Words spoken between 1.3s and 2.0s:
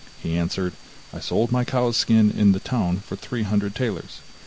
my cow's